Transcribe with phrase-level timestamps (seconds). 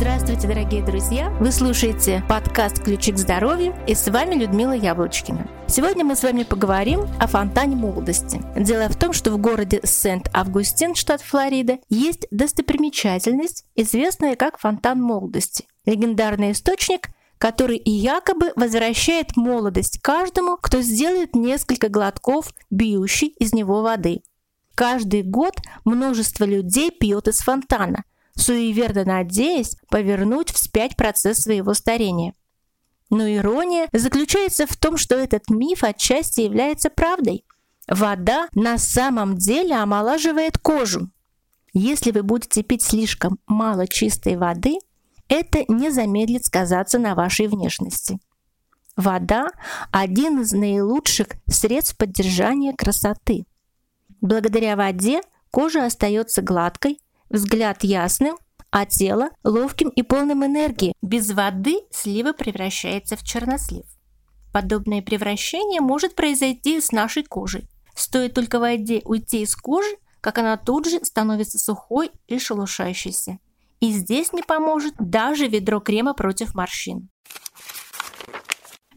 [0.00, 1.28] Здравствуйте, дорогие друзья!
[1.40, 5.46] Вы слушаете подкаст «Ключи к здоровью» и с вами Людмила Яблочкина.
[5.68, 8.40] Сегодня мы с вами поговорим о фонтане молодости.
[8.56, 15.66] Дело в том, что в городе Сент-Августин, штат Флорида, есть достопримечательность, известная как фонтан молодости.
[15.84, 23.82] Легендарный источник, который и якобы возвращает молодость каждому, кто сделает несколько глотков бьющей из него
[23.82, 24.22] воды.
[24.74, 28.04] Каждый год множество людей пьет из фонтана,
[28.40, 32.34] суеверно надеясь повернуть вспять процесс своего старения.
[33.10, 37.44] Но ирония заключается в том, что этот миф отчасти является правдой.
[37.88, 41.10] Вода на самом деле омолаживает кожу.
[41.72, 44.78] Если вы будете пить слишком мало чистой воды,
[45.28, 48.18] это не замедлит сказаться на вашей внешности.
[48.96, 49.48] Вода–
[49.92, 53.44] один из наилучших средств поддержания красоты.
[54.20, 56.98] Благодаря воде кожа остается гладкой,
[57.30, 58.36] взгляд ясным,
[58.70, 60.94] а тело ловким и полным энергии.
[61.02, 63.84] Без воды слива превращается в чернослив.
[64.52, 67.68] Подобное превращение может произойти с нашей кожей.
[67.94, 73.38] Стоит только воде уйти из кожи, как она тут же становится сухой и шелушающейся.
[73.80, 77.08] И здесь не поможет даже ведро крема против морщин.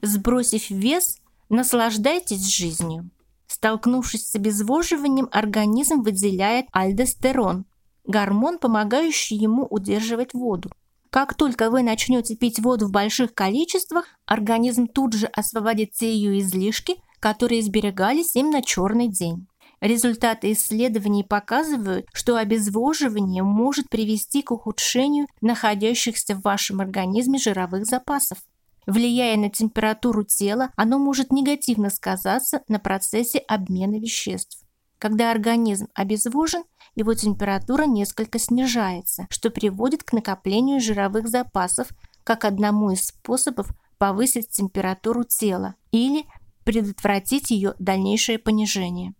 [0.00, 3.10] Сбросив вес, наслаждайтесь жизнью.
[3.46, 7.66] Столкнувшись с обезвоживанием, организм выделяет альдостерон,
[8.04, 10.70] гормон, помогающий ему удерживать воду.
[11.10, 16.40] Как только вы начнете пить воду в больших количествах, организм тут же освободит те ее
[16.40, 19.46] излишки, которые сберегались им на черный день.
[19.82, 28.38] Результаты исследований показывают, что обезвоживание может привести к ухудшению находящихся в вашем организме жировых запасов.
[28.86, 34.61] Влияя на температуру тела, оно может негативно сказаться на процессе обмена веществ.
[35.02, 36.62] Когда организм обезвожен,
[36.94, 41.88] его температура несколько снижается, что приводит к накоплению жировых запасов
[42.22, 43.66] как одному из способов
[43.98, 46.24] повысить температуру тела или
[46.62, 49.14] предотвратить ее дальнейшее понижение.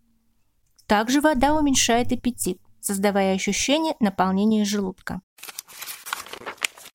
[0.87, 5.19] Также вода уменьшает аппетит, создавая ощущение наполнения желудка.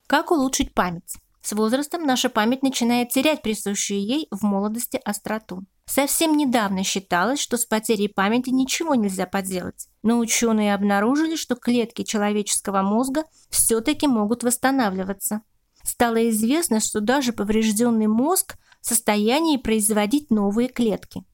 [0.07, 1.19] Как улучшить память?
[1.43, 5.67] С возрастом наша память начинает терять присущую ей в молодости остроту.
[5.89, 12.03] Совсем недавно считалось, что с потерей памяти ничего нельзя поделать, но ученые обнаружили, что клетки
[12.03, 15.41] человеческого мозга все-таки могут восстанавливаться.
[15.83, 21.25] Стало известно, что даже поврежденный мозг в состоянии производить новые клетки.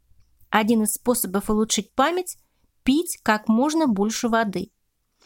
[0.51, 2.37] Один из способов улучшить память–
[2.85, 4.71] пить как можно больше воды.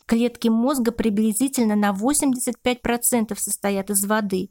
[0.07, 4.49] Клетки мозга приблизительно на 85% состоят из воды.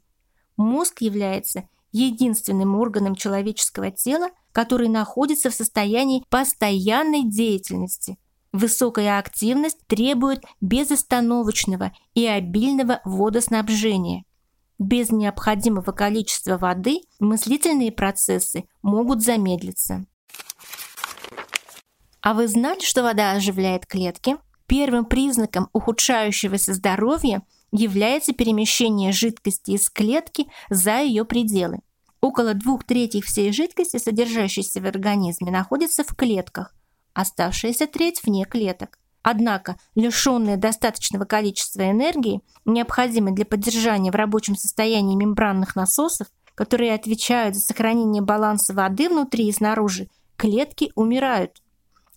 [0.55, 8.17] Мозг является единственным органом человеческого тела, который находится в состоянии постоянной деятельности.
[8.53, 14.23] Высокая активность требует безостановочного и обильного водоснабжения.
[14.79, 20.05] Без необходимого количества воды мыслительные процессы могут замедлиться.
[22.21, 24.37] А вы знали, что вода оживляет клетки?
[24.65, 27.41] Первым признаком ухудшающегося здоровья
[27.77, 31.79] является перемещение жидкости из клетки за ее пределы.
[32.19, 36.73] Около двух третей всей жидкости, содержащейся в организме, находится в клетках,
[37.13, 38.97] оставшаяся треть вне клеток.
[39.21, 47.55] Однако, лишенные достаточного количества энергии, необходимой для поддержания в рабочем состоянии мембранных насосов, которые отвечают
[47.55, 51.61] за сохранение баланса воды внутри и снаружи, клетки умирают.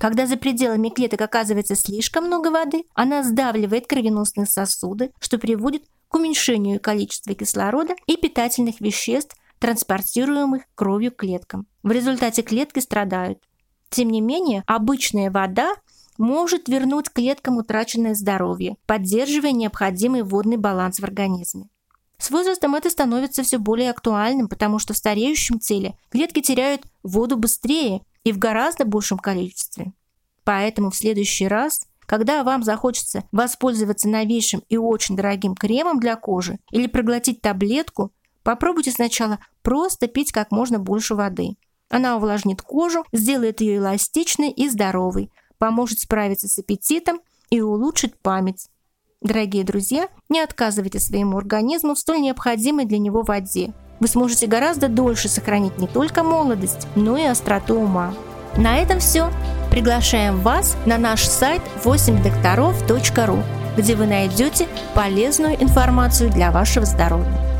[0.00, 6.14] Когда за пределами клеток оказывается слишком много воды, она сдавливает кровеносные сосуды, что приводит к
[6.14, 11.66] уменьшению количества кислорода и питательных веществ транспортируемых кровью клеткам.
[11.82, 13.40] В результате клетки страдают.
[13.90, 15.74] Тем не менее, обычная вода
[16.16, 21.68] может вернуть клеткам утраченное здоровье, поддерживая необходимый водный баланс в организме.
[22.16, 27.36] С возрастом это становится все более актуальным, потому что в стареющем теле клетки теряют воду
[27.36, 29.92] быстрее и в гораздо большем количестве.
[30.44, 36.58] Поэтому в следующий раз, когда вам захочется воспользоваться новейшим и очень дорогим кремом для кожи
[36.70, 38.12] или проглотить таблетку,
[38.42, 41.56] Попробуйте сначала просто пить как можно больше воды.
[41.88, 47.20] Она увлажнит кожу, сделает ее эластичной и здоровой, поможет справиться с аппетитом
[47.50, 48.68] и улучшит память.
[49.20, 53.74] Дорогие друзья, не отказывайте своему организму в столь необходимой для него воде.
[54.00, 58.14] Вы сможете гораздо дольше сохранить не только молодость, но и остроту ума.
[58.56, 59.30] На этом все.
[59.70, 63.42] Приглашаем вас на наш сайт 8докторов.ру,
[63.76, 67.59] где вы найдете полезную информацию для вашего здоровья.